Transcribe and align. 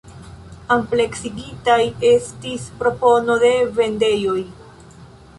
Ampleksigita 0.75 1.75
estis 2.11 2.65
propono 2.79 3.35
de 3.43 3.51
vendejoj. 3.81 4.39